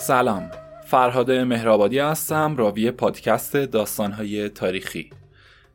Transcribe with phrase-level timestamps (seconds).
[0.00, 0.50] سلام
[0.86, 5.10] فرهاد مهرآبادی هستم راوی پادکست داستانهای تاریخی.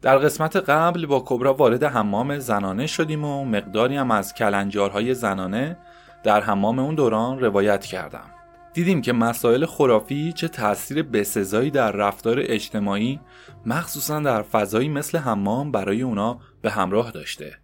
[0.02, 5.78] در قسمت قبل با کبرا وارد حمام زنانه شدیم و مقداری هم از کلنجارهای زنانه
[6.24, 8.26] در حمام اون دوران روایت کردم.
[8.74, 13.20] دیدیم که مسائل خرافی چه تاثیر بسزایی در رفتار اجتماعی
[13.66, 17.63] مخصوصا در فضایی مثل حمام برای اونا به همراه داشته.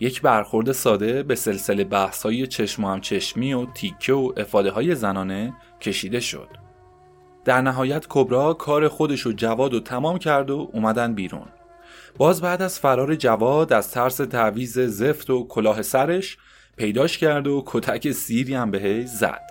[0.00, 4.94] یک برخورد ساده به سلسله بحث های چشم و چشمی و تیکه و افاده های
[4.94, 6.48] زنانه کشیده شد.
[7.44, 11.46] در نهایت کبرا کار خودش و جواد و تمام کرد و اومدن بیرون.
[12.16, 16.38] باز بعد از فرار جواد از ترس تعویز زفت و کلاه سرش
[16.76, 19.46] پیداش کرد و کتک سیری هم بهش زد.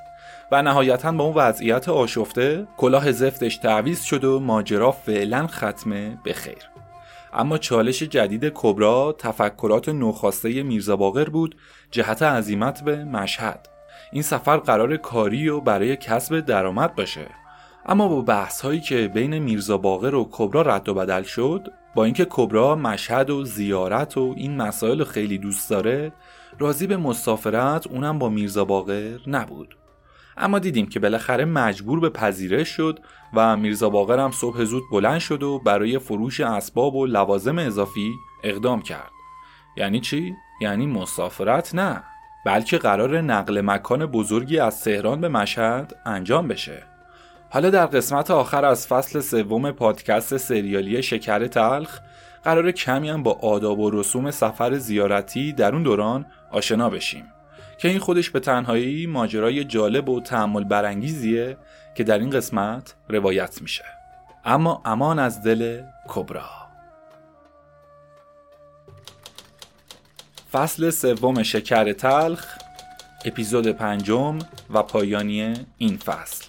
[0.51, 6.33] و نهایتا با اون وضعیت آشفته کلاه زفتش تعویز شد و ماجرا فعلا ختمه به
[6.33, 6.74] خیر.
[7.35, 11.55] اما چالش جدید کبرا تفکرات نوخواسته میرزا باقر بود
[11.91, 13.69] جهت عزیمت به مشهد.
[14.11, 17.27] این سفر قرار کاری و برای کسب درآمد باشه.
[17.85, 22.03] اما با بحث هایی که بین میرزا باقر و کبرا رد و بدل شد با
[22.05, 26.11] اینکه کبرا مشهد و زیارت و این مسائل خیلی دوست داره
[26.59, 29.75] راضی به مسافرت اونم با میرزا باقر نبود.
[30.37, 32.99] اما دیدیم که بالاخره مجبور به پذیرش شد
[33.33, 38.13] و میرزا باقر هم صبح زود بلند شد و برای فروش اسباب و لوازم اضافی
[38.43, 39.11] اقدام کرد.
[39.77, 42.03] یعنی چی؟ یعنی مسافرت نه
[42.45, 46.83] بلکه قرار نقل مکان بزرگی از تهران به مشهد انجام بشه.
[47.49, 51.99] حالا در قسمت آخر از فصل سوم پادکست سریالی شکر تلخ
[52.43, 57.34] قرار کمی هم با آداب و رسوم سفر زیارتی در اون دوران آشنا بشیم.
[57.77, 61.57] که این خودش به تنهایی ماجرای جالب و تحمل برانگیزیه
[61.95, 63.85] که در این قسمت روایت میشه.
[64.45, 66.49] اما امان از دل کبرا
[70.51, 72.57] فصل سوم شکر تلخ
[73.25, 76.44] اپیزود پنجم و پایانی این فصل.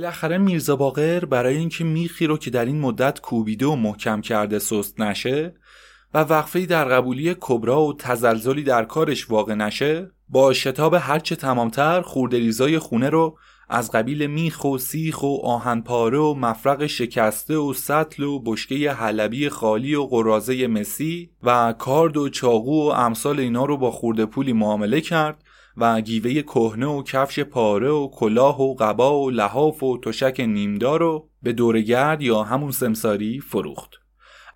[0.00, 4.58] بالاخره میرزا باقر برای اینکه میخی رو که در این مدت کوبیده و محکم کرده
[4.58, 5.54] سست نشه
[6.14, 12.00] و وقفه در قبولی کبرا و تزلزلی در کارش واقع نشه با شتاب هرچه تمامتر
[12.00, 13.38] خوردریزای خونه رو
[13.68, 19.48] از قبیل میخ و سیخ و آهنپاره و مفرق شکسته و سطل و بشکه حلبی
[19.48, 24.52] خالی و قرازه مسی و کارد و چاقو و امثال اینا رو با خورده پولی
[24.52, 25.44] معامله کرد
[25.80, 31.00] و گیوه کهنه و کفش پاره و کلاه و قبا و لحاف و تشک نیمدار
[31.00, 33.90] رو به دورگرد یا همون سمساری فروخت.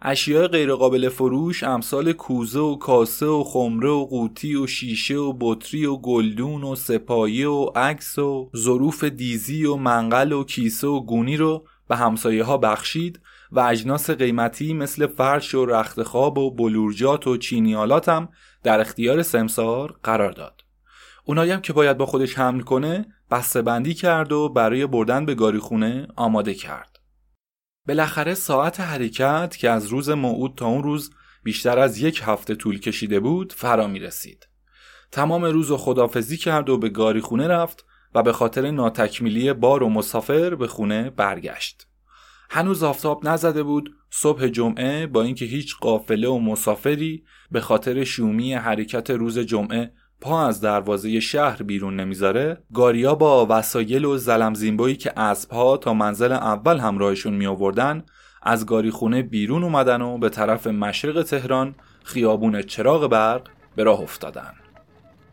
[0.03, 5.87] اشیاء غیرقابل فروش امثال کوزه و کاسه و خمره و قوطی و شیشه و بطری
[5.87, 11.37] و گلدون و سپایه و عکس و ظروف دیزی و منقل و کیسه و گونی
[11.37, 13.21] رو به همسایه ها بخشید
[13.53, 18.29] و اجناس قیمتی مثل فرش و رخت خواب و بلورجات و چینیالات هم
[18.62, 20.64] در اختیار سمسار قرار داد.
[21.27, 25.35] اونایی هم که باید با خودش حمل کنه بسته بندی کرد و برای بردن به
[25.35, 27.01] گاریخونه آماده کرد.
[27.89, 31.11] بالاخره ساعت حرکت که از روز موعود تا اون روز
[31.45, 34.49] بیشتر از یک هفته طول کشیده بود فرا می رسید.
[35.12, 39.89] تمام روز و خدافزی کرد و به گاریخونه رفت و به خاطر ناتکمیلی بار و
[39.89, 41.87] مسافر به خونه برگشت.
[42.50, 48.55] هنوز آفتاب نزده بود صبح جمعه با اینکه هیچ قافله و مسافری به خاطر شومی
[48.55, 49.93] حرکت روز جمعه
[50.25, 56.32] پا از دروازه شهر بیرون نمی‌ذاره گاریا با وسایل و زلمزینبایی که اسبها تا منزل
[56.32, 58.05] اول همراهشون می آوردن
[58.43, 61.75] از گاری خونه بیرون اومدن و به طرف مشرق تهران
[62.05, 63.43] خیابون چراغ برق
[63.76, 64.53] به راه افتادن.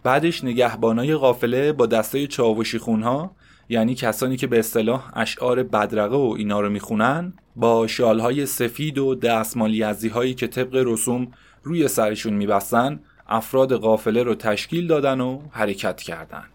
[0.04, 3.32] بعدش نگهبانای قافله با دسته چاوشی خونها
[3.70, 9.16] یعنی کسانی که به اصطلاح اشعار بدرقه و اینا رو می‌خونن با شالهای سفید و
[9.16, 9.82] دستمالی
[10.14, 11.28] هایی که طبق رسوم
[11.64, 13.00] روی سرشون میبستن
[13.32, 16.50] افراد قافله رو تشکیل دادن و حرکت کردند.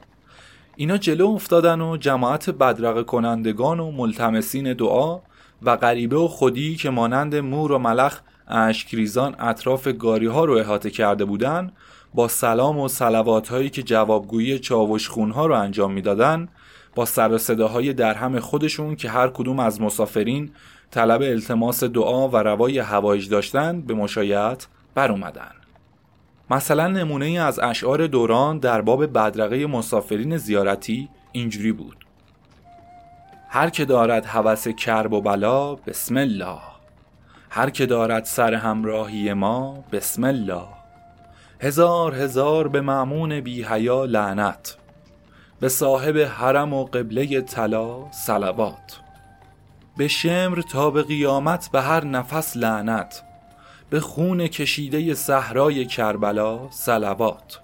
[0.76, 5.20] اینا جلو افتادن و جماعت بدرقه کنندگان و ملتمسین دعا
[5.62, 10.90] و غریبه و خودی که مانند مور و ملخ اشکریزان اطراف گاری ها رو احاطه
[10.90, 11.73] کرده بودن
[12.14, 16.49] با سلام و سلوات هایی که جوابگویی چاوش خون ها رو انجام می‌دادن
[16.94, 20.50] با سر صداهای درهم خودشون که هر کدوم از مسافرین
[20.90, 25.66] طلب التماس دعا و روای هوایج داشتن به مشایعت بر اومدن.
[26.51, 32.07] مثلا نمونه ای از اشعار دوران در باب بدرقه مسافرین زیارتی اینجوری بود.
[33.49, 36.59] هر که دارد هوس کرب و بلا بسم الله.
[37.51, 40.67] هر که دارد سر همراهی ما بسم الله.
[41.61, 44.77] هزار هزار به معمون بی حیا لعنت.
[45.61, 49.01] به صاحب حرم و قبله طلا صلوات.
[49.97, 53.23] به شمر تا به قیامت به هر نفس لعنت.
[53.91, 57.61] به خون کشیده صحرای کربلا صلوات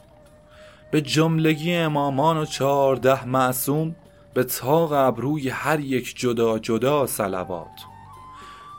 [0.91, 3.97] به جملگی امامان و چهارده معصوم
[4.35, 7.81] به تاق ابروی هر یک جدا جدا صلوات.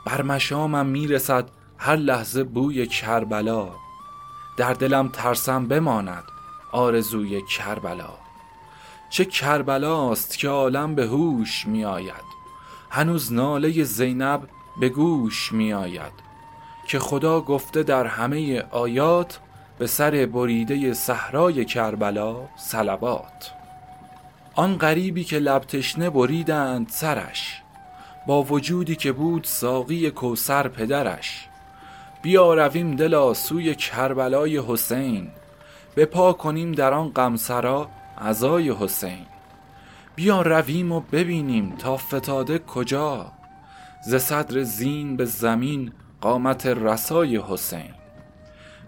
[0.06, 1.48] بر مشامم می‌رسد
[1.78, 3.68] هر لحظه بوی کربلا.
[4.56, 6.24] در دلم ترسم بماند
[6.72, 8.10] آرزوی کربلا.
[9.10, 12.24] چه کربلاست که عالم به هوش می آید
[12.90, 14.48] هنوز ناله زینب
[14.80, 16.12] به گوش می آید
[16.86, 19.38] که خدا گفته در همه آیات
[19.78, 23.52] به سر بریده صحرای کربلا صلوات.
[24.54, 27.62] آن غریبی که لبتشنه بریدند سرش
[28.26, 31.48] با وجودی که بود ساقی کوسر پدرش.
[32.22, 35.28] بیا رویم دلا سوی کربلای حسین
[35.96, 37.88] بپا کنیم در آن غمسرا
[38.18, 39.26] عزای حسین.
[40.16, 43.32] بیا رویم و ببینیم تا فتاده کجا
[44.06, 47.94] ز صدر زین به زمین قامت رسای حسین.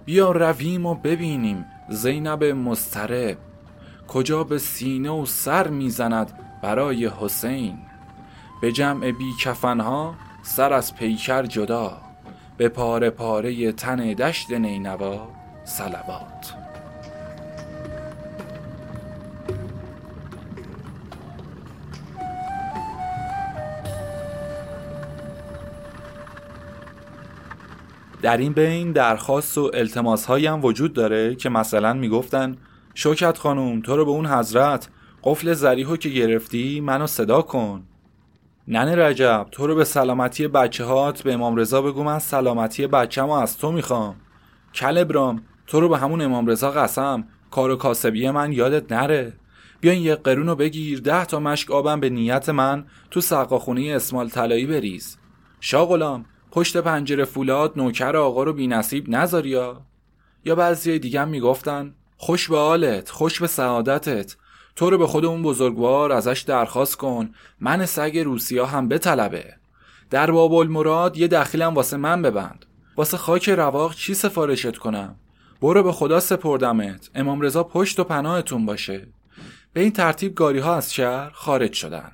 [0.04, 3.38] بیا رویم و ببینیم زینب مسترب
[4.08, 7.78] کجا به سینه و سر می‌زند برای حسین.
[8.60, 12.00] به جمع بی کفنها سر از پیکر جدا
[12.56, 15.28] به پاره پاره تن دشت نینوا
[15.64, 16.55] سلوات
[28.22, 32.56] در این بین درخواست و التماس هم وجود داره که مثلا می‌گفتن
[32.94, 34.88] شوکت خانوم تو رو به اون حضرت
[35.22, 37.82] قفل زریحو که گرفتی منو صدا کن.
[38.68, 43.32] ننه رجب تو رو به سلامتی بچه هات به امام رضا بگو من سلامتی بچه
[43.32, 44.16] از تو می‌خوام.
[44.74, 49.32] کل ابرام تو رو به همون امام رضا قسم کار و کاسبی من یادت نره.
[49.80, 54.28] بیاین یه قرون رو بگیر ده تا مشک آبم به نیت من تو سقاخونه اسمال
[54.28, 55.18] طلایی بریز
[55.60, 59.82] شاغلام پشت پنجره فولاد نوکر آقا رو بینصیب نذاری یا؟
[60.56, 64.36] بعضی دیگه هم می‌گفتن خوش به حالت خوش به سعادتت
[64.76, 69.54] تو رو به خود اون بزرگوار ازش درخواست کن من سگ روسیا هم بطلبه.
[70.10, 72.66] در باب المراد یه دخیلم واسه من ببند.
[72.96, 75.16] واسه خاک رواق چی سفارشت کنم؟
[75.62, 77.10] برو به خدا سپردمت.
[77.14, 79.08] امام رضا پشت و پناهتون باشه.
[79.72, 82.12] به این ترتیب گاری ها از شهر خارج شدن.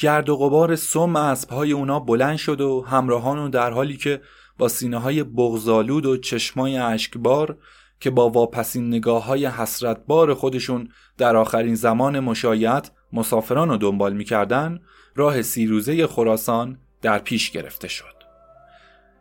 [0.00, 4.20] گرد و غبار سم از پای اونا بلند شد و همراهان در حالی که
[4.58, 7.56] با سینه های بغزالود و چشمای اشکبار
[8.00, 10.88] که با واپسین نگاه های حسرت بار خودشون
[11.18, 14.80] در آخرین زمان مشایعت مسافران رو دنبال می‌کردن
[15.14, 18.14] راه سیروزه خراسان در پیش گرفته شد.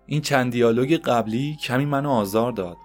[0.06, 2.78] این چند دیالوگ قبلی کمی منو آزار داد.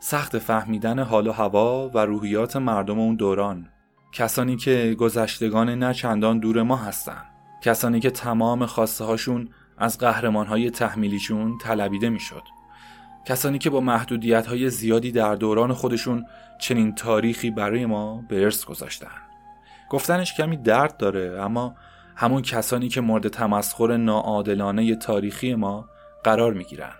[0.00, 3.68] سخت فهمیدن حال و هوا و روحیات مردم اون دوران.
[4.12, 7.29] کسانی که گذشتگان نه چندان دور ما هستن.
[7.62, 9.48] کسانی که تمام خواسته هاشون
[9.78, 12.42] از قهرمان های تحمیلیشون طلبیده می‌شد.
[13.24, 16.26] کسانی که با محدودیت های زیادی در دوران خودشون
[16.58, 19.06] چنین تاریخی برای ما به ارث گذاشتن
[19.90, 21.74] گفتنش کمی درد داره اما
[22.16, 25.88] همون کسانی که مورد تمسخر ناعادلانه تاریخی ما
[26.24, 26.92] قرار می‌گیرن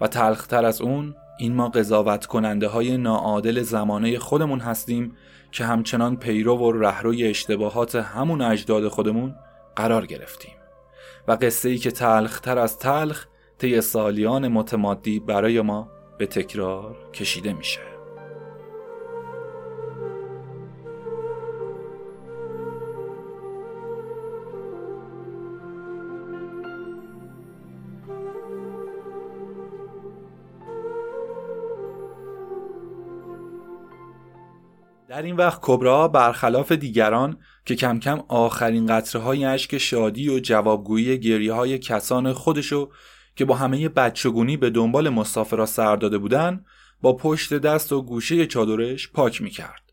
[0.00, 5.16] و تلختر از اون این ما قضاوت کننده های ناعادل زمانه خودمون هستیم
[5.52, 9.34] که همچنان پیرو و رهروی اشتباهات همون اجداد خودمون
[9.76, 10.54] قرار گرفتیم.
[11.28, 13.26] و قصه ای که تلختر از تلخ
[13.58, 17.80] طی سالیان متمادی برای ما به تکرار کشیده میشه.
[35.08, 40.38] در این وقت کبرا برخلاف دیگران که کم کم آخرین قطره های اشک شادی و
[40.38, 42.90] جوابگویی گریه های کسان خودشو
[43.36, 46.64] که با همه بچگونی به دنبال مسافرا سر داده بودن
[47.02, 49.92] با پشت دست و گوشه چادرش پاک می‌کرد.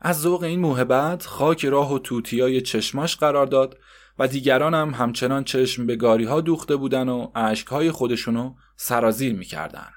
[0.00, 3.78] از ذوق این موهبت خاک راه و توتیای چشماش قرار داد
[4.18, 9.34] و دیگران هم همچنان چشم به گاری ها دوخته بودن و عشق های خودشونو سرازیر
[9.34, 9.88] می‌کردن.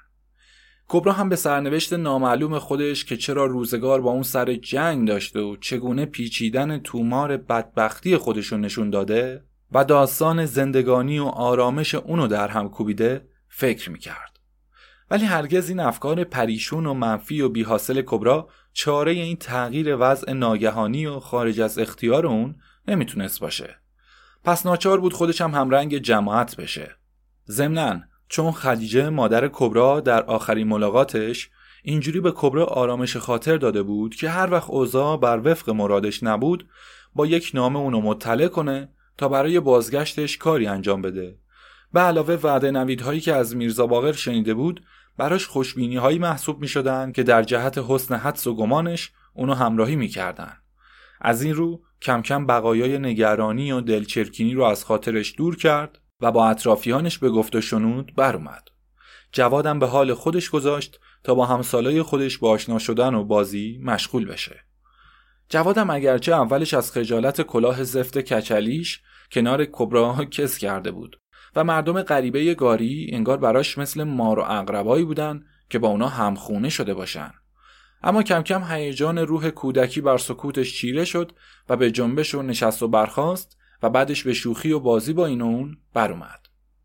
[0.88, 5.56] کبرا هم به سرنوشت نامعلوم خودش که چرا روزگار با اون سر جنگ داشته و
[5.56, 12.68] چگونه پیچیدن تومار بدبختی خودشون نشون داده و داستان زندگانی و آرامش اونو در هم
[12.68, 14.40] کوبیده فکر می‌کرد.
[15.10, 21.06] ولی هرگز این افکار پریشون و منفی و بیحاصل کبرا چاره این تغییر وضع ناگهانی
[21.06, 22.54] و خارج از اختیار اون
[22.88, 23.76] نمی‌تونست باشه.
[24.44, 26.96] پس ناچار بود خودش هم همرنگ جماعت بشه.
[27.48, 28.00] ضمناً
[28.34, 31.50] چون خدیجه مادر کبرا در آخرین ملاقاتش
[31.82, 36.68] اینجوری به کبرا آرامش خاطر داده بود که هر وقت اوضاع بر وفق مرادش نبود
[37.14, 38.88] با یک نامه اونو مطلع کنه
[39.18, 41.38] تا برای بازگشتش کاری انجام بده
[41.92, 44.84] به علاوه وعده نویدهایی که از میرزا باقر شنیده بود
[45.16, 49.96] براش خوشبینی هایی محسوب می شدن که در جهت حسن حدس و گمانش اونو همراهی
[49.96, 50.52] می کردن.
[51.20, 56.32] از این رو کم کم بقایای نگرانی و دلچرکینی رو از خاطرش دور کرد و
[56.32, 58.68] با اطرافیانش به گفت و شنود بر اومد.
[59.32, 64.24] جوادم به حال خودش گذاشت تا با همسالای خودش با آشنا شدن و بازی مشغول
[64.24, 64.64] بشه.
[65.48, 69.02] جوادم اگرچه اولش از خجالت کلاه زفت کچلیش
[69.32, 71.20] کنار کبرا کس کرده بود
[71.56, 76.68] و مردم غریبه گاری انگار براش مثل مار و اقربایی بودن که با اونا همخونه
[76.68, 77.30] شده باشن.
[78.02, 81.32] اما کم کم هیجان روح کودکی بر سکوتش چیره شد
[81.68, 85.40] و به جنبش و نشست و برخاست و بعدش به شوخی و بازی با این
[85.40, 86.40] و اون اومد.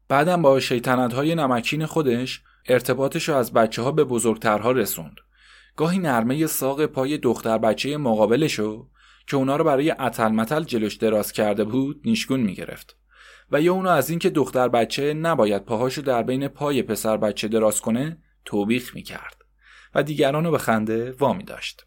[0.08, 5.15] بعدم با شیطنت های نمکین خودش ارتباطش رو از بچه ها به بزرگترها رسوند.
[5.75, 8.88] گاهی نرمه ساق پای دختر بچه مقابلشو
[9.27, 12.96] که اونا رو برای اتل جلوش دراز کرده بود نیشگون می‌گرفت
[13.51, 17.82] و یا اونو از اینکه دختر بچه نباید پاهاشو در بین پای پسر بچه دراز
[17.82, 19.36] کنه توبیخ می‌کرد
[19.96, 21.86] و دیگران رو به خنده وامی داشت.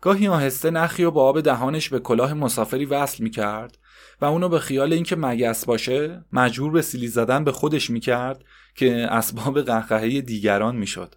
[0.00, 3.78] گاهی آهسته نخی و با آب دهانش به کلاه مسافری وصل می‌کرد
[4.20, 8.44] و اونو به خیال اینکه مگس باشه مجبور به سیلی زدن به خودش می‌کرد
[8.74, 11.14] که اسباب قهقهه دیگران می‌شد.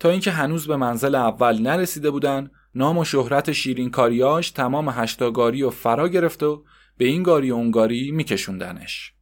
[0.00, 5.62] تا اینکه هنوز به منزل اول نرسیده بودن نام و شهرت شیرین کاریاش تمام هشتاگاری
[5.62, 6.64] و فرا گرفت و
[6.96, 9.12] به این گاری و اون گاری میکشوندنش.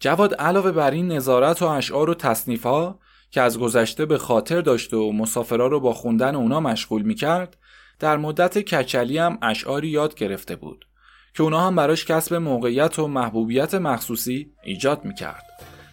[0.00, 4.60] جواد علاوه بر این نظارت و اشعار و تصنیف ها که از گذشته به خاطر
[4.60, 7.56] داشت و مسافرها رو با خوندن اونا مشغول می‌کرد
[7.98, 10.87] در مدت کچلی هم اشعاری یاد گرفته بود.
[11.34, 15.44] که اونا هم براش کسب موقعیت و محبوبیت مخصوصی ایجاد می‌کرد.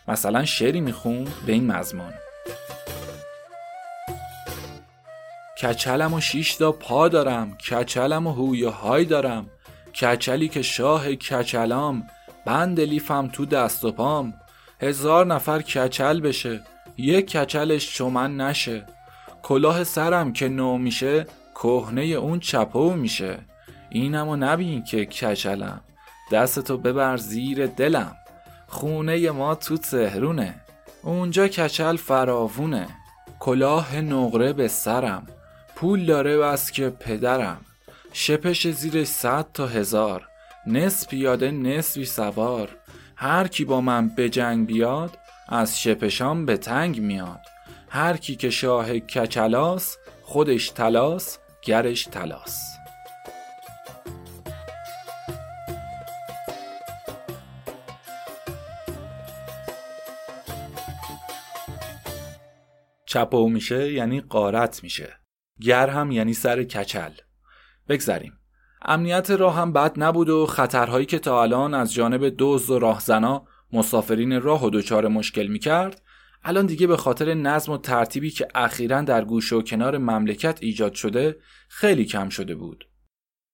[0.08, 2.14] مثلا شعری می‌خوند به این مضمون.
[5.62, 9.50] کچلم و شیشتا پا دارم کچلم و هوی های دارم.
[10.02, 12.08] کچلی که شاه کچلام
[12.46, 14.34] بند لیفم تو دست و پام.
[14.82, 16.62] هزار نفر کچل بشه
[16.98, 18.86] یک کچلش چومن نشه.
[19.44, 23.40] کلاه سرم که نو میشه کهنه اون چپو میشه.
[23.96, 25.82] اینمو نبین که کچلم.
[26.32, 28.16] دستتو ببر زیر دلم.
[28.68, 30.56] خونه ما تو تهرونه
[31.04, 32.88] اونجا کچل فراوونه.
[33.40, 35.28] کلاه نقره به سرم.
[35.76, 37.62] پول داره بس که پدرم.
[38.14, 40.28] شپش زیر صد تا هزار.
[40.68, 42.70] نصف پیاده نصفی سوار.
[43.16, 45.18] هر کی با من به جنگ بیاد
[45.50, 47.42] از شپشام به تنگ میاد.
[47.90, 52.76] هر کی که شاه کچلاس خودش تلاس گرش تلاس
[63.06, 65.20] چپو میشه یعنی قارت میشه.
[65.62, 67.12] گر هم یعنی سر کچل.
[67.90, 68.34] بگذریم.
[68.82, 73.48] امنیت راه هم بد نبود و خطرهایی که تا الان از جانب دوز و راهزنا
[73.74, 76.02] مسافرین راه و دچار مشکل می‌کرد
[76.44, 80.94] الان دیگه به خاطر نظم و ترتیبی که اخیرا در گوشه و کنار مملکت ایجاد
[80.94, 81.38] شده
[81.70, 82.90] خیلی کم شده بود.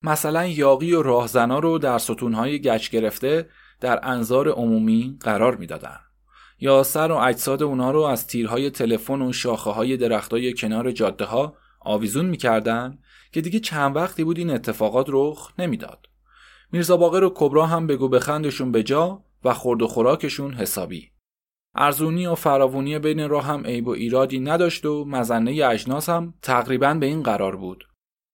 [0.04, 6.00] مثلا یاقی و راهزنا رو در ستونهای گچ گرفته در انظار عمومی قرار می‌دادن.
[6.62, 11.26] یا سر و اجساد اونا رو از تیرهای تلفن و شاخه های درختای کنار جاده
[11.26, 12.98] ها آویزون می‌کردن
[13.32, 16.08] که دیگه چند وقتی بود این اتفاقات رخ نمی‌داد.
[16.72, 21.12] میرزا باقر و کبرا هم بگو بخندشون به جا و خورد و خوراکشون حسابی.
[21.76, 26.94] ارزونی و فراوونی بین راه هم عیب و ایرادی نداشت و مزنه اجناس هم تقریبا
[26.94, 27.84] به این قرار بود.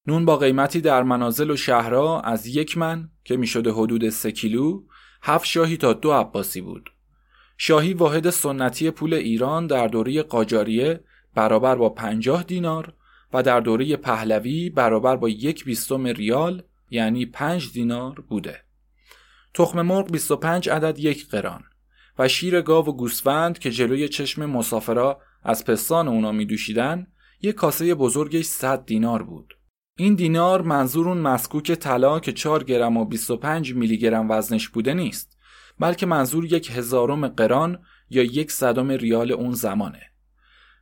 [0.06, 4.82] نون با قیمتی در منازل و شهرها از یک من که می‌شده حدود سه کیلو
[5.22, 6.90] هفت شاهی تا دو عباسی بود.
[7.60, 11.00] شاهی واحد سنتی پول ایران در دوره قاجاریه
[11.34, 12.92] برابر با پنجاه دینار
[13.32, 18.60] و در دوره پهلوی برابر با یک بیستم ریال یعنی پنج دینار بوده.
[19.54, 21.64] تخم مرغ 25 عدد یک قران
[22.18, 27.06] و شیر گاو و گوسفند که جلوی چشم مسافرا از پستان اونا می دوشیدن
[27.42, 29.54] یک کاسه بزرگش 100 دینار بود.
[29.96, 34.94] این دینار منظور اون مسکوک طلا که 4 گرم و 25 میلی گرم وزنش بوده
[34.94, 35.37] نیست
[35.80, 37.78] بلکه منظور یک هزارم قران
[38.10, 40.02] یا یک صدم ریال اون زمانه.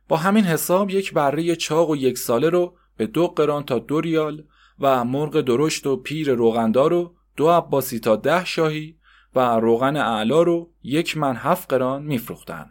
[0.07, 4.01] با همین حساب یک بره چاق و یک ساله رو به دو قران تا دو
[4.01, 4.43] ریال
[4.79, 8.97] و مرغ درشت و پیر روغندار رو دو عباسی تا ده شاهی
[9.35, 12.67] و روغن اعلا رو یک من هفت قران میفروختن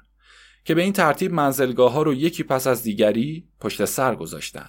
[0.64, 4.68] که به این ترتیب منزلگاه ها رو یکی پس از دیگری پشت سر گذاشتن.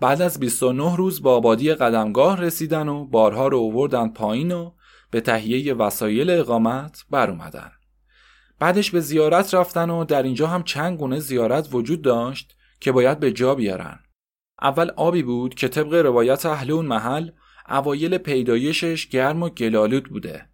[0.00, 4.72] بعد از 29 روز با آبادی قدمگاه رسیدن و بارها رو اووردن پایین و
[5.10, 7.70] به تهیه وسایل اقامت بر اومدن.
[8.58, 13.20] بعدش به زیارت رفتن و در اینجا هم چند گونه زیارت وجود داشت که باید
[13.20, 13.98] به جا بیارن.
[14.62, 17.30] اول آبی بود که طبق روایت اهل اون محل
[17.68, 20.48] اوایل پیدایشش گرم و گلالود بوده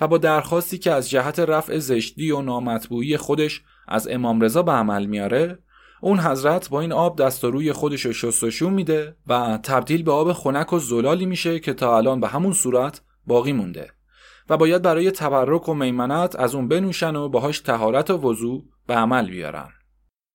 [0.00, 4.72] و با درخواستی که از جهت رفع زشتی و نامطبوعی خودش از امام رضا به
[4.72, 5.58] عمل میاره
[6.00, 10.12] اون حضرت با این آب دست و روی خودش رو شستشو میده و تبدیل به
[10.12, 13.90] آب خنک و زلالی میشه که تا الان به همون صورت باقی مونده
[14.50, 18.94] و باید برای تبرک و میمنت از اون بنوشن و باهاش تهارت و وضوع به
[18.94, 19.68] عمل بیارن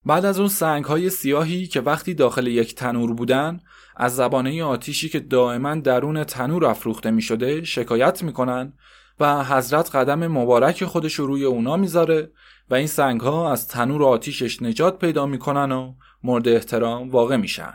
[0.05, 3.59] بعد از اون سنگ های سیاهی که وقتی داخل یک تنور بودن
[3.95, 8.73] از زبانه آتیشی که دائما درون تنور افروخته می شده شکایت می‌کنن
[9.19, 12.31] و حضرت قدم مبارک خودش روی اونا می‌ذاره
[12.69, 15.93] و این سنگ ها از تنور آتیشش نجات پیدا می‌کنن و
[16.23, 17.73] مورد احترام واقع میشن.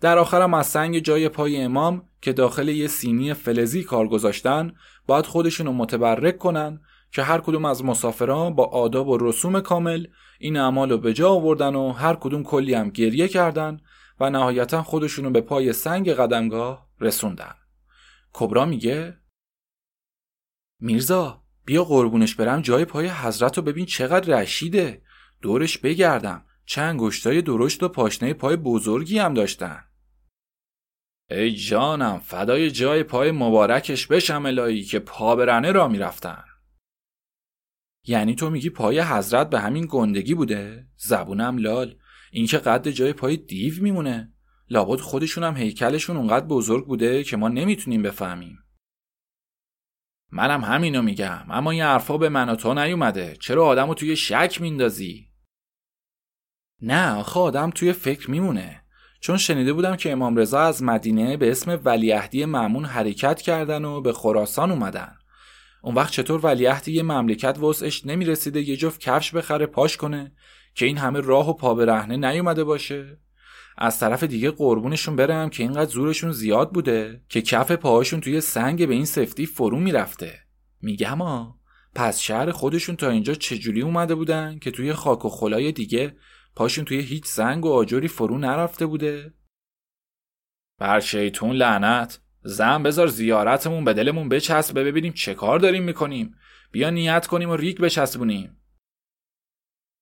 [0.00, 4.72] در آخرم از سنگ جای پای امام که داخل یه سینی فلزی کار گذاشتن
[5.08, 6.80] باید خودشونو متبرک کنن
[7.12, 10.06] که هر کدوم از مسافران با آداب و رسوم کامل
[10.38, 13.80] این اعمال رو به جا آوردن و هر کدوم کلی هم گریه کردن
[14.20, 17.54] و نهایتا خودشونو به پای سنگ قدمگاه رسوندن.
[18.32, 19.18] کبرا میگه
[20.80, 25.02] میرزا بیا قربونش برم جای پای حضرت رو ببین چقدر رشیده.
[25.42, 26.44] دورش بگردم.
[26.66, 29.84] چند گشتای درشت و پاشنه پای بزرگی هم داشتن.
[31.30, 36.44] ای جانم فدای جای پای مبارکش بشم الهی که پا برنه را می‌رفتن.
[38.06, 41.98] یعنی تو میگی پای حضرت به همین گندگی بوده؟ زبونم لال.
[42.32, 44.32] این که قد جای پای دیو میمونه.
[44.70, 45.00] لابد
[45.38, 48.58] هم هیکلشون اونقدر بزرگ بوده که ما نمی‌تونیم بفهمیم.
[50.30, 53.36] منم همینو میگم اما این حرفا به من و تو نیومده.
[53.40, 55.32] چرا آدمو توی شک میندازی؟
[56.82, 58.84] نه آخه آدم توی فکر میمونه.
[59.20, 64.00] چون شنیده بودم که امام رضا از مدینه به اسم ولیعهدی معمون حرکت کردن و
[64.00, 65.18] به خراسان اومدن.
[65.82, 70.32] اون وقت چطور ولیعهد یه مملکت وسعش نمی‌رسیده یه جفت کفش بخره پاش کنه
[70.74, 73.18] که این همه راه و پا به رهنه نیومده باشه؟
[73.78, 78.88] از طرف دیگه قربونشون برم که اینقدر زورشون زیاد بوده که کف پاهاشون توی سنگ
[78.88, 80.38] به این سفتی فرو می‌رفته.
[80.82, 81.46] میگم آ
[81.94, 86.16] پس شهر خودشون تا اینجا چجوری اومده بودن که توی خاک و خلای دیگه
[86.58, 89.34] پاشون توی هیچ سنگ و آجری فرو نرفته بوده؟
[90.78, 92.20] بر شیطون لعنت.
[92.42, 96.34] زن بذار زیارتمون به دلمون بچسبه ببینیم چه کار داریم می‌کنیم.
[96.72, 98.56] بیا نیت کنیم و ریک بچسبونیم.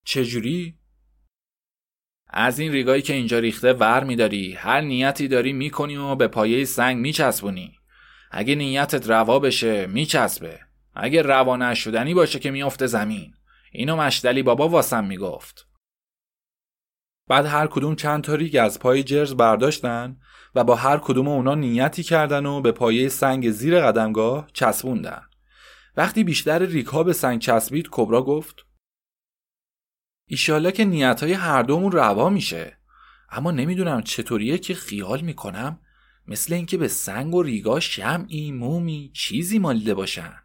[0.06, 0.78] چجوری؟
[2.26, 4.52] از این ریگایی که اینجا ریخته ور میداری.
[4.52, 7.78] هر نیتی داری می‌کنی و به پایه سنگ میچسبونی.
[8.30, 10.60] اگه نیتت روا بشه میچسبه.
[10.94, 13.34] اگه روا نشدنی باشه که میافته زمین.
[13.72, 15.66] اینو مشدلی بابا واسم می‌گفت.
[17.28, 20.16] بعد هر کدوم چند تا ریگ از پای جرز برداشتن
[20.54, 25.22] و با هر کدوم اونا نیتی کردن و به پایه سنگ زیر قدمگاه چسبوندن.
[25.96, 28.66] وقتی بیشتر ریگ ها به سنگ چسبید کبرا گفت
[30.28, 32.78] ایشالا که نیت های هر دومون روا میشه.
[33.30, 35.80] اما نمی‌دونم چطوریه که خیال می‌کنم
[36.26, 40.42] مثل اینکه به سنگ و ریگا شمعی مومی چیزی مالیده باشن.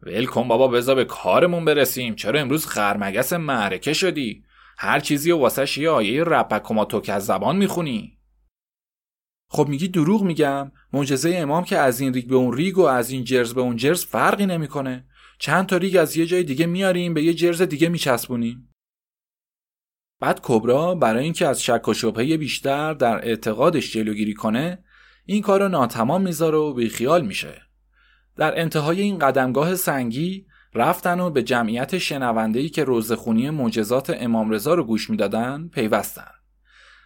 [0.00, 2.14] ول بابا بذار به کارمون برسیم.
[2.14, 4.44] چرا امروز خرمگس معرکه شدی؟
[4.80, 8.18] هر چیزی و واسش یه آیه و تو که از زبان می‌خونی.
[9.50, 10.72] خب میگی دروغ میگم.
[10.92, 13.76] معجزه امام که از این ریگ به اون ریگ و از این جرز به اون
[13.76, 15.06] جرز فرقی نمی‌کنه.
[15.38, 18.74] چند تا ریگ از یه جای دیگه میاریم به یه جرز دیگه میچسبونیم.
[20.20, 24.84] بعد کبرا برای اینکه از شک و شبهه بیشتر در اعتقادش جلوگیری کنه
[25.26, 27.62] این کار رو ناتمام می‌ذاره و بیخیال میشه.
[28.36, 34.74] در انتهای این قدمگاه سنگی رفتن و به جمعیت شنوندهی که روزخونی معجزات امام رضا
[34.74, 36.30] رو گوش می‌دادن پیوستن.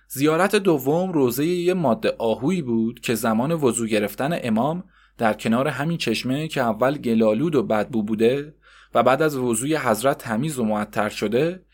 [0.09, 4.85] زیارت دوم روزه یه ماده آهویی بود که زمان وضوع گرفتن امام
[5.19, 8.55] در کنار همین چشمه که اول گلالود و بدبو بوده
[8.95, 11.65] و بعد از وضوی حضرت تمیز و معطر شده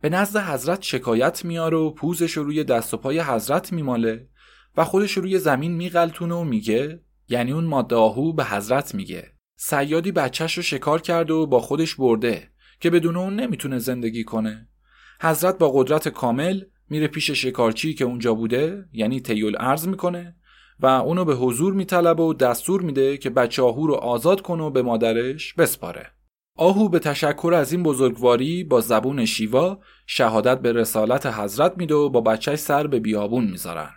[0.00, 4.28] به نزد حضرت شکایت میاره و پوزش رو روی دست و پای حضرت میماله
[4.76, 9.37] و خودش روی زمین میغلطونه و میگه یعنی اون ماده آهو به حضرت میگه.
[9.60, 12.48] سیادی بچهش رو شکار کرده و با خودش برده
[12.80, 14.68] که بدون اون نمی‌تونه زندگی کنه.
[15.20, 20.36] حضرت با قدرت کامل میره پیش شکارچی که اونجا بوده یعنی تیول ارز می‌کنه
[20.80, 24.70] و اونو به حضور میطلبه و دستور میده که بچه آهو رو آزاد کنه و
[24.70, 26.06] به مادرش بسپاره.
[26.56, 32.08] آهو به تشکر از این بزرگواری با زبون شیوا شهادت به رسالت حضرت میده و
[32.08, 33.90] با بچهش سر به بیابون می‌ذارن.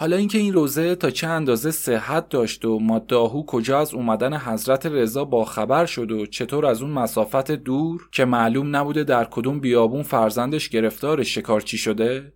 [0.00, 4.36] حالا اینکه این روزه تا چه اندازه صحت داشت و ماده آهو کجا از اومدن
[4.36, 9.24] حضرت رضا با خبر شد و چطور از اون مسافت دور که معلوم نبوده در
[9.24, 12.32] کدوم بیابون فرزندش گرفتار شکارچی شده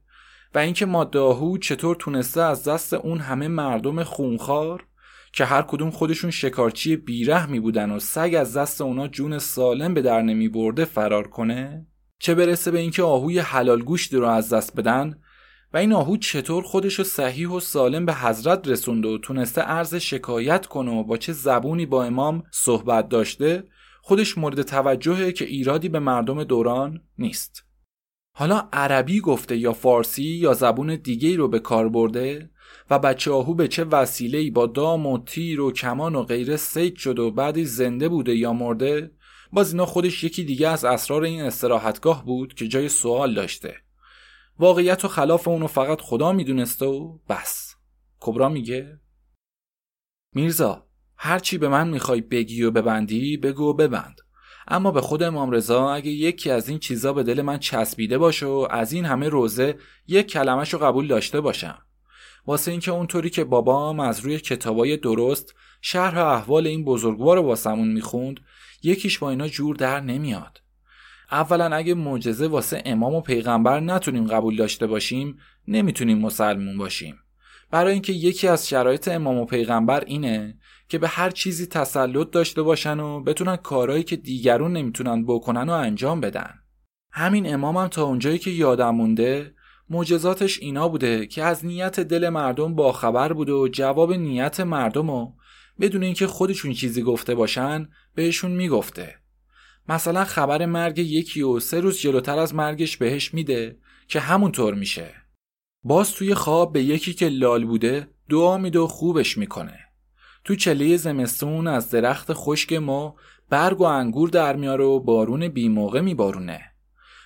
[0.55, 4.87] و اینکه ماده آهو چطور تونسته از دست اون همه مردم خونخوار
[5.33, 10.03] که هر کدوم خودشون شکارچی بیرحمی بودن و سگ از دست اونا جون سالم به
[10.03, 11.87] در نمی برده فرار کنه؟
[12.19, 15.17] چه برسه به اینکه آهوی حلال گوشت رو از دست بدن؟
[15.75, 19.95] و این آهو چطور خودش رو صحیح و سالم به حضرت رسونده و تونسته عرض
[19.95, 23.65] شکایت کنه و با چه زبونی با امام صحبت داشته
[24.03, 27.65] خودش مورد توجهه که ایرادی به مردم دوران نیست.
[28.37, 32.51] حالا عربی گفته یا فارسی یا زبون دیگه رو به کار برده
[32.91, 36.97] و بچه آهو به چه وسیله‌ای با دام و تیر و کمان و غیره سید
[36.97, 39.11] شد و بعدی زنده بوده یا مرده
[39.53, 43.84] باز اینا خودش یکی دیگه از اسرار این استراحتگاه بود که جای سوال داشته.
[44.59, 47.75] واقعیت و خلاف اونو فقط خدا می‌دونسته و بس.
[48.21, 49.01] کبرا میگه
[50.35, 50.87] میرزا
[51.17, 54.21] هرچی به من می‌خوای بگی و ببندی بگو و ببند.
[54.69, 58.47] اما به خود امام رضا اگه یکی از این چیزا به دل من چسبیده باشه
[58.47, 61.79] و از این همه روزه یک کلمش رو قبول داشته باشم.
[62.47, 68.41] واسه اینکه اونطوری که بابام از روی کتابای درست شرح احوال این بزرگوار واسمون می‌خوند
[68.83, 70.61] یکیش با اینا جور در نمیاد.
[71.35, 77.17] اولا اگه معجزه واسه امام و پیغمبر نتونیم قبول داشته باشیم نمی‌تونیم مسلمون باشیم.
[77.71, 82.63] برای اینکه یکی از شرایط امام و پیغمبر اینه که به هر چیزی تسلط داشته
[82.63, 86.55] باشن و بتونن کارهایی که دیگرون نمی‌تونن بکنن و انجام بدن.
[87.13, 89.55] همین امامم هم تا اونجایی که یادم مونده
[89.91, 95.33] معجزاتش اینا بوده که از نیت دل مردم باخبر بوده و جواب نیت مردم و
[95.81, 99.24] بدون اینکه خودشون چیزی گفته باشن بهشون می‌گفته.
[99.89, 105.15] مثلا خبر مرگ یکی و سه روز جلوتر از مرگش بهش میده که همونطور میشه.
[105.85, 109.79] باز توی خواب به یکی که لال بوده دعا میده و خوبش می‌کنه.
[110.45, 113.17] تو چله زمستون از درخت خشک ما
[113.51, 116.61] برگ و انگور در میاره و بارون بیموقع میبارونه.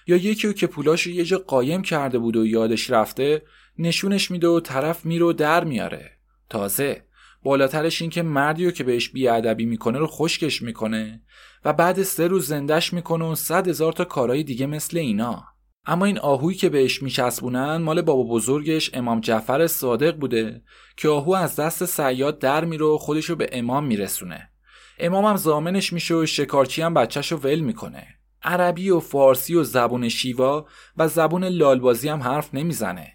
[0.06, 3.42] یا یکی که پولاش یه جا قایم کرده بود و یادش رفته
[3.78, 6.10] نشونش میده و طرف میره و در میاره.
[6.50, 7.04] تازه
[7.42, 11.22] بالاترش این که مردی رو که بهش بیادبی می‌کنه رو خشکش می‌کنه
[11.64, 15.44] و بعد سه روز زندش می‌کنه و صد هزار تا کارهای دیگه مثل اینا.
[15.86, 20.62] اما این آهویی که بهش میچسبونن مال بابا بزرگش امام جعفر صادق بوده
[20.96, 24.50] که آهو از دست سیاد در میره و خودشو به امام میرسونه.
[24.98, 28.06] امام هم زامنش میشه و شکارچی هم بچهشو ول می‌کنه.
[28.42, 33.12] عربی و فارسی و زبون شیوا و زبون لالبازی هم حرف نمی‌زنه.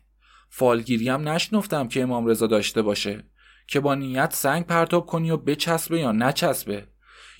[0.49, 3.23] فالگیری هم نشنفتم که امام رضا داشته باشه.
[3.67, 6.87] که با نیت سنگ پرتاب کنی و بچسبه یا نچسبه.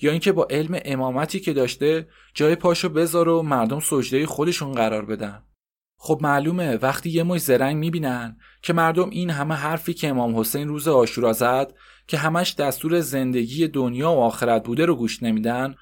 [0.00, 5.04] یا اینکه با علم امامتی که داشته جای پاشو بذاره و مردم سجده خودشون قرار
[5.04, 5.42] بدن.
[5.98, 10.68] خب معلومه وقتی یه مش زرنگ می‌بینن که مردم این همه حرفی که امام حسین
[10.68, 11.74] روز آشورا زد
[12.06, 15.74] که همش دستور زندگی دنیا و آخرت بوده رو گوش نمیدن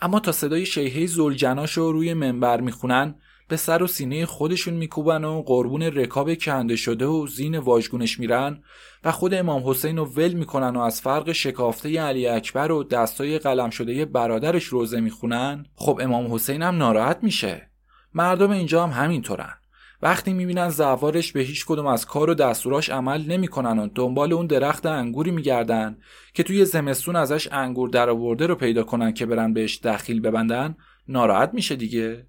[0.00, 3.14] اما تا صدای شیهه زلجناشو روی منبر می‌خونن
[3.48, 8.62] به سر و سینه خودشون میکوبن و قربون رکاب کنده شده و زین واژگونش میرن
[9.04, 13.38] و خود امام حسین رو ول می‌کنن و از فرق شکافته علی اکبر و دستای
[13.38, 15.66] قلم شده برادرش روزه می‌خونن.
[15.74, 17.70] خب امام حسین هم ناراحت میشه.
[18.14, 19.54] مردم اینجا هم همینطورن.
[20.02, 24.46] وقتی می‌بینن زوارش به هیچ کدوم از کار و دستوراش عمل نمی‌کنن و دنبال اون
[24.46, 25.98] درخت انگوری میگردن
[26.34, 30.76] که توی زمستون ازش انگور درآورده رو پیدا کنن که برن بهش دخیل ببندن
[31.08, 32.26] ناراحت میشه دیگه.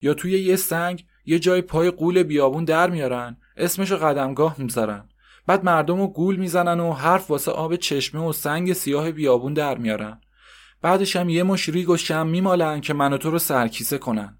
[0.00, 5.08] یا توی یه سنگ یه جای پای قول بیابون در میارن اسمشو قدمگاه می‌ذارن
[5.46, 9.78] بعد مردم رو گول می‌زنن و حرف واسه آب چشمه و سنگ سیاه بیابون در
[9.78, 10.20] میارن.
[10.82, 14.38] بعدش هم یه مش ریگ و شم میمالن که منو تو رو سرکیسه کنن.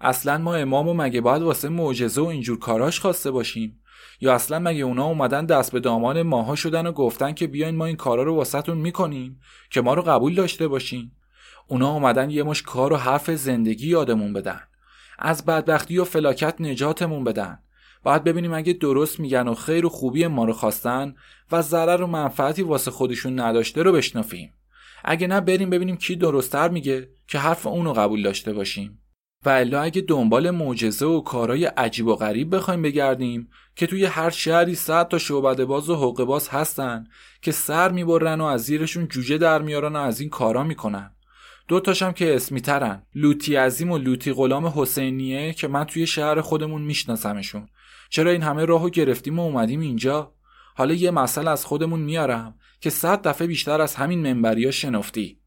[0.00, 3.80] اصلا ما امام و مگه باید واسه معجزه و اینجور کاراش خواسته باشیم؟
[4.20, 7.86] یا اصلا مگه اونا اومدن دست به دامان ماها شدن و گفتن که بیاین ما
[7.86, 11.10] این کارا رو واسهتون می‌کنیم که ما رو قبول داشته باشین؟
[11.68, 14.60] اونا اومدن یه مش کار و حرف زندگی یادمون بدن.
[15.24, 17.58] از بدبختی و فلاکت نجاتمون بدن.
[18.02, 21.14] باید ببینیم اگه درست میگن و خیر و خوبی ما رو خواستن
[21.52, 24.52] و ضرر و منفعتی واسه خودشون نداشته رو بشنفیم
[25.04, 28.98] اگه نه بریم ببینیم کی درستتر میگه که حرف اونو قبول داشته باشیم.
[29.44, 34.30] و الا اگه دنبال معجزه و کارهای عجیب و غریب بخوایم بگردیم که توی هر
[34.30, 37.06] شهری صد تا شعبده باز و حقوق باز هستن
[37.42, 41.10] که سر می‌برن و از زیرشون جوجه در میارن و از این کارا می‌کنن.
[41.72, 46.40] دو تاشم که اسمی ترن لوتی عظیم و لوتی غلام حسینیه که من توی شهر
[46.40, 47.68] خودمون میشناسمشون.
[48.10, 50.32] چرا این همه راهو گرفتیم و اومدیم اینجا؟
[50.74, 55.38] حالا یه مسئله از خودمون میارم که صد دفعه بیشتر از همین منبریا شنفتی.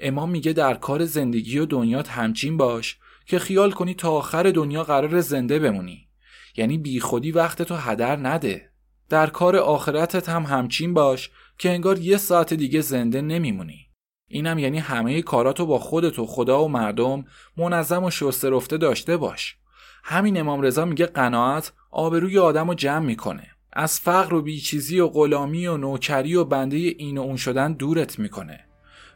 [0.00, 4.84] امام میگه در کار زندگی و دنیات همچین باش که خیال کنی تا آخر دنیا
[4.84, 6.08] قرار زنده بمونی.
[6.56, 8.70] یعنی بیخودی وقت تو هدر نده.
[9.08, 13.85] در کار آخرتت هم همچین باش که انگار یه ساعت دیگه زنده نمیمونی.
[14.28, 17.24] اینم یعنی همه کاراتو با خودت و خدا و مردم
[17.56, 19.56] منظم و شسته رفته داشته باش.
[20.04, 23.50] همین امام رضا میگه قناعت آبروی آدم رو جمع می‌کنه.
[23.72, 28.18] از فقر و بیچیزی و غلامی و نوکری و بنده این و اون شدن دورت
[28.18, 28.64] می‌کنه.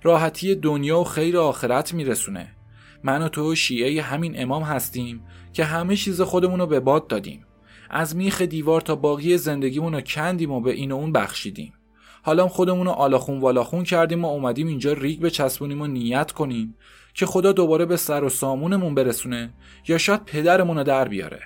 [0.03, 2.57] راحتی دنیا و خیر آخرت میرسونه.
[3.05, 7.47] من و تو شیعه همین امام هستیم که همه چیز خودمون رو به باد دادیم.
[7.91, 11.73] از میخ دیوار تا باقی زندگیمون رو کندیم و به این و اون بخشیدیم.
[12.23, 16.75] حالا خودمون رو آلاخون والاخون کردیم و اومدیم اینجا ریگ بچسبونیم و نیت کنیم
[17.15, 19.53] که خدا دوباره به سر و سامونمون برسونه
[19.89, 21.41] یا شاید پدرمون رو در بیاره.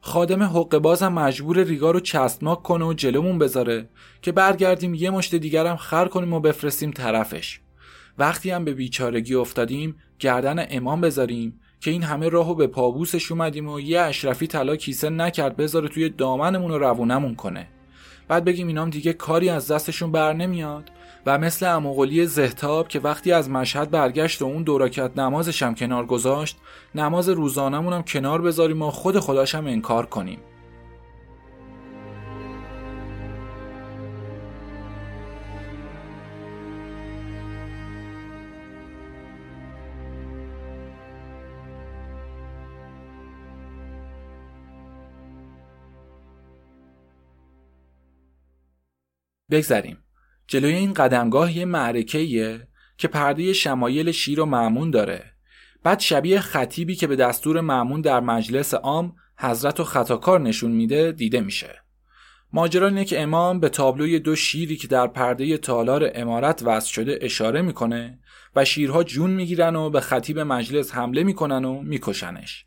[0.00, 3.88] خادم حق بازم مجبور ریگا رو چسبناک کنه و جلومون بذاره
[4.22, 7.60] که برگردیم یه مشت دیگرم خر کنیم و بفرستیم طرفش.
[8.18, 13.68] وقتی هم به بیچارگی افتادیم گردن امام بذاریم که این همه راهو به پابوسش اومدیم
[13.68, 17.68] و یه اشرفی طلا کیسه نکرد بذاره توی دامنمون و روونمون کنه.
[18.28, 20.90] بعد بگیم اینام دیگه کاری از دستشون بر نمیاد.
[21.26, 26.06] و مثل اموغلی زهتاب که وقتی از مشهد برگشت و اون دوراکت نمازش هم کنار
[26.06, 26.56] گذاشت
[26.94, 30.38] نماز روزانمون هم کنار بذاریم و خود خداش هم انکار کنیم.
[49.50, 49.98] بگذریم.
[50.46, 52.60] جلوی این قدمگاه یه معرکه
[52.98, 55.24] که پرده شمایل شیر و معمون داره.
[55.82, 61.12] بعد شبیه خطیبی که به دستور معمون در مجلس عام حضرت و خطاکار نشون میده
[61.12, 61.82] دیده میشه.
[62.52, 67.18] ماجرا اینه که امام به تابلوی دو شیری که در پرده تالار امارت وضع شده
[67.22, 68.18] اشاره می‌کنه
[68.56, 72.64] و شیرها جون می‌گیرن و به خطیب مجلس حمله می‌کنن و میکشنش.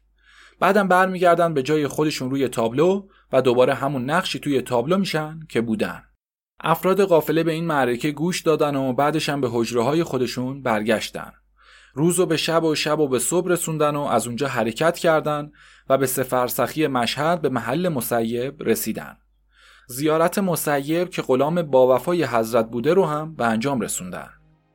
[0.60, 5.62] بعدم برمیگردن به جای خودشون روی تابلو و دوباره همون نقشی توی تابلو میشن که
[5.62, 6.04] بودن.
[6.64, 11.32] افراد قافله به این معرکه گوش دادن و بعدش هم به حجره های خودشون برگشتن.
[11.94, 15.52] روز و به شب و شب و به صبح رسوندن و از اونجا حرکت کردند
[15.90, 19.18] و به سفرسخی مشهد به محل مسیب رسیدن.
[19.88, 24.30] زیارت مسیب که غلام با وفای حضرت بوده رو هم به انجام رسوندن.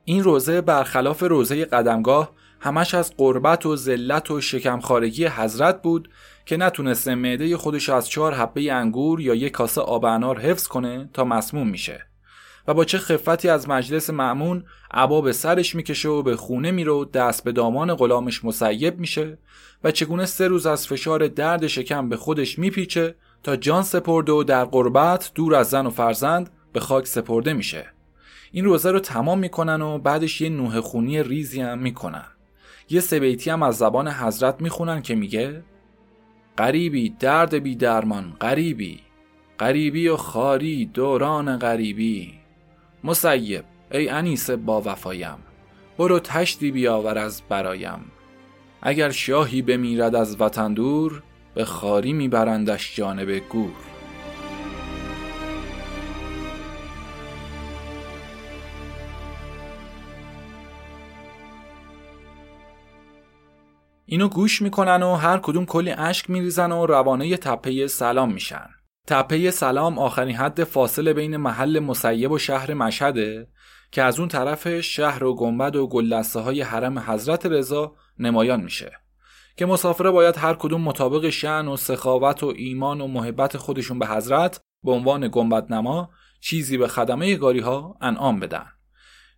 [0.05, 6.09] این روزه برخلاف روزه قدمگاه همش از قربت و ذلت و شکمخارگی حضرت بود
[6.46, 11.11] که نتونسته معده خودش از چهار حبه انگور یا یک کاسه آب انار حفظ کنه
[11.12, 12.06] تا مسموم میشه.
[12.68, 16.92] و با چه خفتی از مجلس معمون عبا به سرش می‌کشه و به خونه میره
[16.92, 19.38] و دست به دامان غلامش مسیب میشه
[19.85, 24.42] و چگونه سه روز از فشار درد شکم به خودش میپیچه تا جان سپرده و
[24.42, 27.87] در قربت دور از زن و فرزند به خاک سپرده میشه.
[28.52, 32.26] این روزه رو تمام می‌کنن و بعدش یه نوه خونی ریزی هم می‌کنن.
[32.90, 35.62] یه سبیتی هم از زبان حضرت می‌خونن که میگه
[36.58, 39.00] غریبی درد بی درمان غریبی.
[39.58, 42.34] غریبی و خاری دوران غریبی.
[43.04, 45.38] مسیب ای انیس با وفایم
[45.98, 48.00] برو تشتی بیاور از برایم.
[48.82, 51.22] اگر شاهی بمیرد از وطن دور
[51.54, 53.95] به خاری میبرندش جانب گور.
[64.08, 68.66] اینو گوش می‌کنن و هر کدوم کلی اشک میریزن و روانه تپه سلام میشن.
[69.06, 73.48] تپه سلام آخرین حد فاصله بین محل مسیب و شهر مشهده
[73.92, 78.92] که از اون طرف شهر و گنبد و گلدسته های حرم حضرت رضا نمایان میشه.
[79.56, 84.06] که مسافره باید هر کدوم مطابق شعن و سخاوت و ایمان و محبت خودشون به
[84.06, 88.66] حضرت به عنوان گنبد نما چیزی به خدمه گاری ها انعام بدن.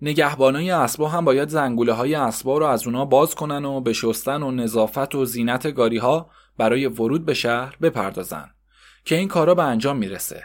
[0.03, 4.43] نگهبانای اسبا هم باید زنگوله های اسبا رو از اونا باز کنن و به شستن
[4.43, 8.51] و نظافت و زینت گاری ها برای ورود به شهر بپردازن
[9.05, 10.45] که این کارا به انجام می‌رسه.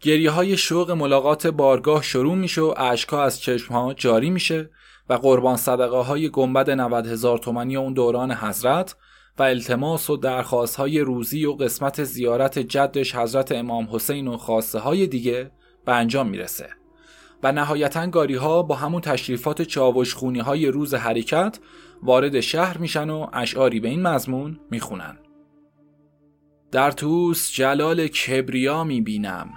[0.00, 4.70] گریه های شوق ملاقات بارگاه شروع میشه و اشکا از چشم ها جاری میشه
[5.08, 8.96] و قربان صدقه های گنبد 90 هزار تومنی اون دوران حضرت
[9.38, 14.78] و التماس و درخواست های روزی و قسمت زیارت جدش حضرت امام حسین و خواسته
[14.78, 15.50] های دیگه
[15.84, 16.79] به انجام می‌رسه.
[17.42, 21.58] و نهایتا گاری ها با همون تشریفات چاوش خونی های روز حرکت
[22.02, 25.18] وارد شهر میشن و اشعاری به این مضمون می‌خونن.
[26.72, 29.50] در توس جلال کبریا می‌بینم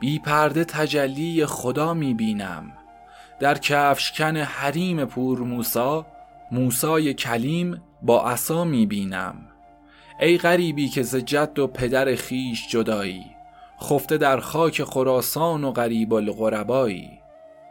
[0.00, 2.72] بی پرده تجلی خدا می‌بینم.
[3.40, 6.06] در کفشکن حریم پور موسا
[6.52, 9.48] موسای کلیم با عصا می‌بینم.
[10.20, 13.31] ای غریبی که ز جد و پدر خیش جدایی
[13.82, 17.10] خفته در خاک خراسان و غریب الغربایی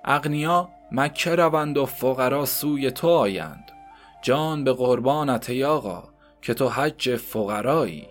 [0.05, 3.71] اغنیا مکه روند و فقرا سوی تو آیند.
[4.21, 6.03] جان به قربانت یاغا
[6.41, 8.07] که تو حج فقرایی.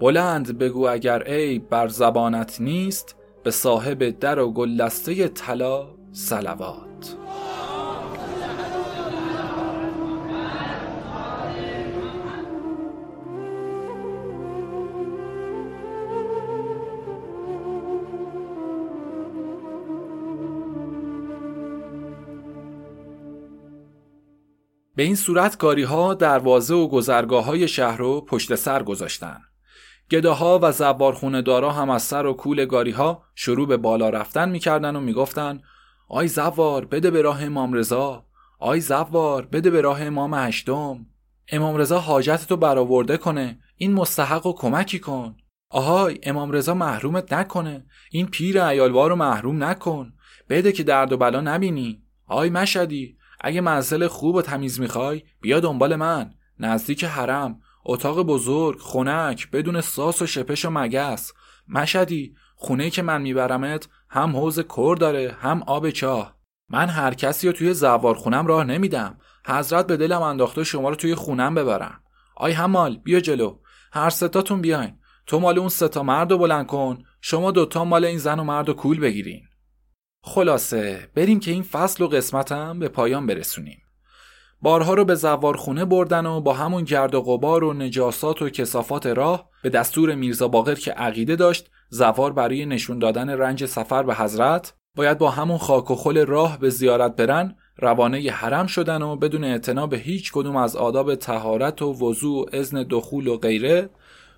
[0.00, 6.93] بلند بگو اگر ای بر زبانت نیست به صاحب در و گلدسته طلا صلوات.
[24.96, 29.40] به این صورت گاری ها دروازه و گذرگاه های شهر رو پشت سر گذاشتن.
[30.10, 34.48] گداها و زبارخونه دارا هم از سر و کول گاری ها شروع به بالا رفتن
[34.48, 35.60] می‌کردن و می‌گفتن
[36.08, 38.24] آی زوار بده به راه امام رضا.
[38.58, 41.06] آی زوار بده به راه امام هشتم.
[41.48, 43.58] امام رضا حاجت تو برآورده کنه.
[43.76, 45.36] این مستحق و کمکی کن.
[45.70, 47.86] آهای امام رضا محرومت نکنه.
[48.10, 50.12] این پیر ایالوار رو محروم نکن.
[50.48, 52.02] بده که درد و بلا نبینی.
[52.26, 56.30] آی مشدی اگه منزل خوب و تمیز می‌خوای بیا دنبال من.
[56.58, 61.32] نزدیک حرم اتاق بزرگ خونک بدون ساس و شپش و مگس.
[61.68, 66.36] مشدی خونه که من میبرمت هم حوز کر داره هم آب چاه.
[66.68, 69.18] من هر کسی رو توی زوار خونم راه نمیدم.
[69.46, 72.00] حضرت به دلم انداخته شما رو توی خونم ببرم.
[72.36, 73.58] آی همال بیا جلو.
[73.92, 74.98] هر ستاتون بیاین.
[75.26, 76.98] تو مال اون ستا مرد رو بلند کن.
[77.20, 79.42] شما دوتا مال این زن و مرد و کول بگیرین.
[80.26, 83.78] خلاصه بریم که این فصل و قسمتم به پایان برسونیم.
[84.62, 89.06] بارها رو به زوارخونه بردن و با همون گرد و غبار و نجاسات و کسافات
[89.06, 94.14] راه به دستور میرزا باقر که عقیده داشت زوار برای نشون دادن رنج سفر به
[94.14, 99.16] حضرت باید با همون خاک و خل راه به زیارت برن روانه حرم شدن و
[99.16, 103.90] بدون اعتنا به هیچ کدوم از آداب تهارت و وضوع و اذن دخول و غیره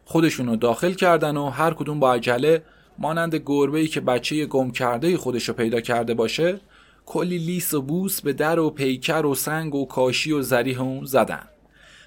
[0.04, 2.62] خودشونو داخل کردن و هر کدوم با عجله
[2.98, 6.60] مانند گربه ای که بچه گم کرده خودشو پیدا کرده باشه
[7.06, 11.04] کلی لیس و بوس به در و پیکر و سنگ و کاشی و زریح اون
[11.04, 11.48] زدن.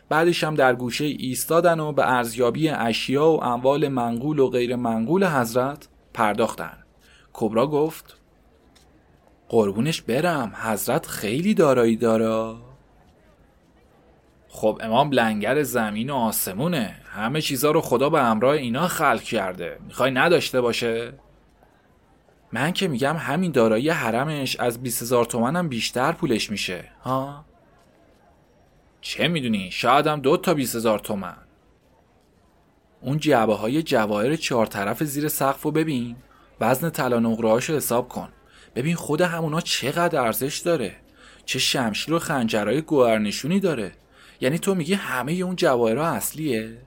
[0.10, 5.26] بعدش هم در گوشه ایستادن و به ارزیابی اشیا و اموال منقول و غیر منقول
[5.26, 6.78] حضرت پرداختن.
[7.34, 8.18] کبرا گفت
[9.50, 12.56] قربونش برم حضرت خیلی دارایی داره
[14.50, 16.96] خب امام لنگر زمین و آسمونه.
[17.20, 19.80] همه چیزا رو خدا به همراه اینا خلق کرده.
[19.88, 21.14] می‌خوای نداشته باشه؟
[22.52, 26.92] من که میگم همین دارایی حرمش از 20 هزار تومنم بیشتر پولش میشه.
[27.04, 27.46] ها؟
[29.02, 31.38] چه می‌دونی؟ شاید هم دو تا 20 هزار تومن.
[33.02, 36.16] اون جعبه های جواهر چهار طرف زیر سقف رو ببین.
[36.62, 38.30] وزن طلا نقره حساب کن.
[38.76, 40.96] ببین خود همونا چقدر ارزش داره.
[41.46, 43.92] چه شمشیر و خنجرهای گوهرنشونی داره.
[44.42, 46.78] یعنی تو میگی همه اون جواهرها اصلیه؟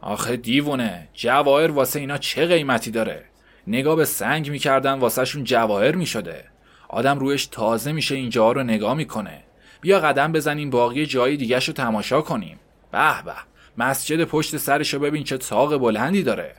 [0.00, 3.24] آخه دیوونه جواهر واسه اینا چه قیمتی داره؟
[3.66, 6.44] نگاه به سنگ می‌کردن واسه شون جواهر می‌شده.
[6.88, 9.42] آدم رویش تازه میشه اینجا رو نگاه می‌کنه.
[9.80, 12.60] بیا قدم بزنیم باقی جای دیگه رو تماشا کنیم.
[12.92, 13.32] به به
[13.78, 16.54] مسجد پشت سرشو ببین چه تاق بلندی داره.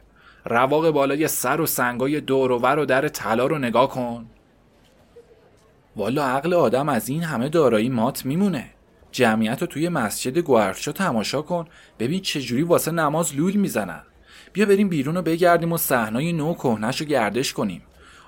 [0.46, 4.26] رواق بالای سر و سنگای دور و ور و در طلا رو نگاه کن.
[5.96, 8.70] والا عقل آدم از این همه دارایی مات میمونه.
[9.12, 11.66] جمعیت رو توی مسجد گوهرشا تماشا کن.
[12.00, 14.02] ببین چجوری واسه نماز لول می‌زنن.
[14.54, 17.82] بیا بریم بیرون رو بگردیم و صحنای نو کهنش رو گردش کنیم.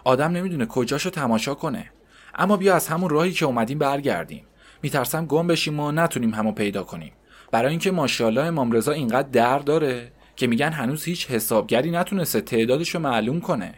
[0.03, 1.91] آدم نمی‌دونه کجاشو تماشا کنه.
[2.35, 4.45] اما بیا از همون راهی که اومدیم برگردیم.
[4.81, 7.13] میترسم گم بشیم و نتونیم همو پیدا کنیم.
[7.51, 12.95] برای اینکه ماشاءالله امام رضا اینقدر در داره که میگن هنوز هیچ حسابگری نتونسته تعدادش
[12.95, 13.73] رو معلوم کنه.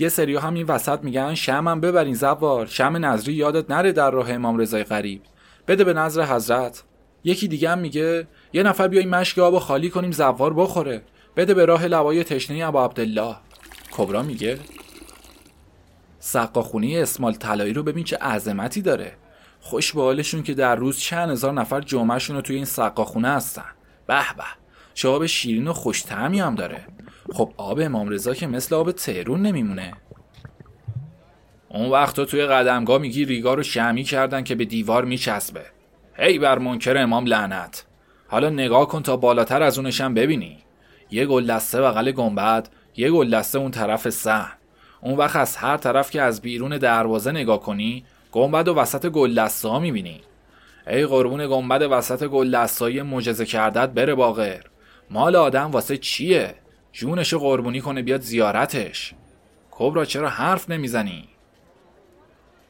[0.00, 2.66] یه سری همین وسط میگن شمم ببرین زوار.
[2.66, 5.22] شم نظری یادت نره در راه امام رضای غریب.
[5.68, 6.82] بده به نظر حضرت.
[7.24, 11.02] یکی دیگه هم میگه یه نفر بیای مشک آب خالی کنیم زوار بخوره.
[11.36, 13.36] بده به راه لوای تشنه ابو عبدالله.
[13.92, 14.58] کبرا میگه
[16.18, 19.12] سقاخونی اسمال طلایی رو ببین چه عظمتی داره.
[19.60, 23.70] خوش به حالشون که در روز چند هزار نفر جمعهشون رو توی این سقاخونه هستن.
[24.06, 24.44] به به.
[24.94, 26.86] شاب شیرین و خوش هم داره.
[27.32, 29.92] خب آب امام رضا که مثل آب تهرون نمیمونه.
[31.68, 35.62] اون وقتا توی قدمگاه میگی ریگا رو شمی کردن که به دیوار میچسبه.
[36.14, 37.84] هی بر منکر امام لعنت.
[38.28, 40.58] حالا نگاه کن تا بالاتر از اونشم ببینی.
[41.10, 44.52] یه گل دسته بغل گنبد یه گل دسته اون طرف صحن
[45.00, 49.34] اون وقت از هر طرف که از بیرون دروازه نگاه کنی گنبد و وسط گل
[49.34, 50.20] دسته ها می‌بینی.
[50.86, 54.60] ای قربون گنبد وسط گل دستایی معجزه کردت بره باغر.
[55.10, 56.54] مال آدم واسه چیه؟
[56.92, 59.14] جونش قربونی کنه بیاد زیارتش.
[59.70, 61.28] کبرا چرا حرف نمی‌زنی؟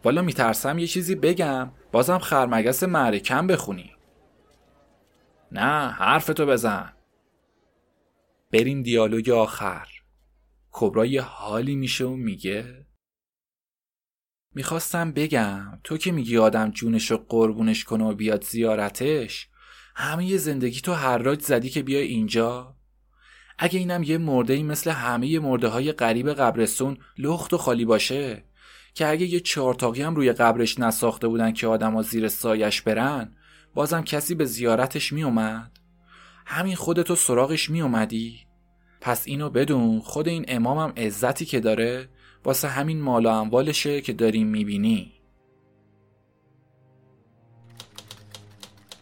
[0.05, 3.93] والا میترسم یه چیزی بگم بازم خرمگس معرکم بخونی.
[5.53, 6.93] نه حرفتو بزن.
[8.53, 9.87] بریم دیالوگ آخر.
[10.71, 12.87] کبرا یه حالی میشه و میگه
[14.55, 19.49] می‌خواستم بگم تو که میگی آدم جونش رو قربونش کنه و بیاد زیارتش
[19.95, 22.77] همه زندگی تو حراج زدی که بیا اینجا؟
[23.63, 28.45] اگه اینم یه مرده ای مثل همه مرده های قریب قبرستون لخت و خالی باشه
[28.95, 33.37] که اگه یه چهارتاقی هم روی قبرش نساخته بودن که آدما زیر سایش برن
[33.75, 35.71] بازم کسی به زیارتش میومد
[36.47, 38.39] همین خودتو سراغش میومدی
[39.01, 42.09] پس اینو بدون خود این امامم عزتی که داره
[42.45, 45.13] واسه همین مال و اموالشه که داریم می‌بینی.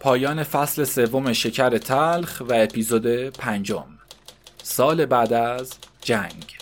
[0.00, 3.97] پایان فصل سوم شکر تلخ و اپیزود پنجم.
[4.68, 6.57] سال بعد از جنگ.